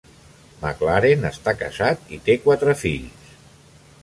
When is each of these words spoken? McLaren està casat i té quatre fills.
McLaren 0.61 1.27
està 1.31 1.53
casat 1.59 2.09
i 2.19 2.19
té 2.31 2.37
quatre 2.47 2.79
fills. 2.81 3.39